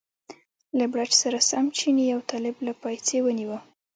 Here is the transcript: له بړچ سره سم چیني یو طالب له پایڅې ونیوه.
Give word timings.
له 0.77 0.85
بړچ 0.91 1.11
سره 1.21 1.39
سم 1.49 1.65
چیني 1.77 2.05
یو 2.13 2.19
طالب 2.29 2.55
له 2.67 2.73
پایڅې 2.81 3.17
ونیوه. 3.23 3.59